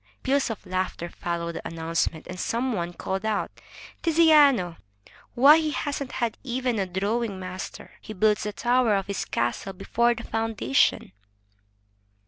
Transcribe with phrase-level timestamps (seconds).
[0.23, 3.51] Peals of laughter followed the announcement, and some one called out,
[4.01, 4.77] "Tiziano!
[5.35, 7.91] Why, he hasn't had even a drawing master.
[8.01, 11.11] He builds the tower of his castle before the foundation."